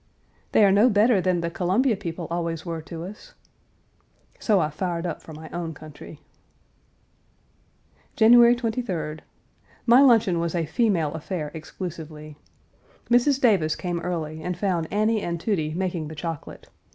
[0.51, 3.35] "They are no better than the Columbia people always were to us."
[4.39, 6.21] So I fired up for my own country.
[8.15, 9.19] January 23d.
[9.85, 12.35] My luncheon was a female affair exclusively.
[13.11, 13.39] Mrs.
[13.39, 16.69] Davis came early and found Annie and Tudie Page 283 making the chocolate.